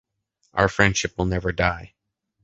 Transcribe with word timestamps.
our 0.55 0.67
friendship 0.67 1.15
will 1.15 1.27
never 1.27 1.51
die 1.51 1.93